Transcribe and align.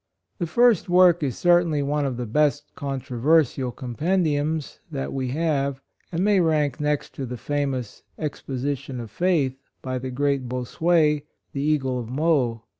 The 0.39 0.47
first 0.47 0.89
work 0.89 1.21
is 1.21 1.37
certainly 1.37 1.83
one 1.83 2.07
of 2.07 2.17
the 2.17 2.25
best 2.25 2.73
controversial 2.73 3.71
compendiums 3.71 4.79
that 4.89 5.13
we 5.13 5.27
have, 5.27 5.79
and 6.11 6.23
may 6.23 6.39
rank 6.39 6.79
next 6.79 7.13
to 7.13 7.25
the 7.27 7.37
fa 7.37 7.67
mous" 7.67 8.01
Exposition 8.29 8.99
of 8.99 9.11
Faith," 9.11 9.59
by 9.83 9.99
the 9.99 10.09
great 10.09 10.49
Bossuet, 10.49 11.27
"the 11.53 11.61
Eagle 11.61 11.99
of 11.99 12.09
Meaux." 12.09 12.63